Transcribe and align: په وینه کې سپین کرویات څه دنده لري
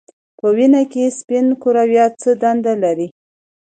په 0.39 0.47
وینه 0.55 0.81
کې 0.91 1.15
سپین 1.19 1.45
کرویات 1.61 2.13
څه 2.21 2.31
دنده 2.41 2.73
لري 2.83 3.07